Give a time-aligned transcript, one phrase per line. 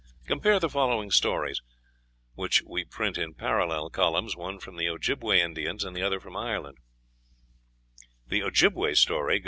[0.25, 1.61] Compare the following stories,
[2.33, 6.79] which we print in parallel columns, one from the Ojibbeway Indians, the other from Ireland:
[7.27, 9.39] +++| THE OJIBBEWAY STORY.